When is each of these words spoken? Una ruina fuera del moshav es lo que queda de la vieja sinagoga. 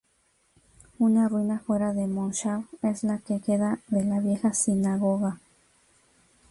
Una 0.97 1.29
ruina 1.29 1.59
fuera 1.59 1.93
del 1.93 2.07
moshav 2.09 2.63
es 2.81 3.03
lo 3.03 3.21
que 3.23 3.39
queda 3.39 3.77
de 3.89 4.03
la 4.03 4.19
vieja 4.19 4.51
sinagoga. 4.51 5.39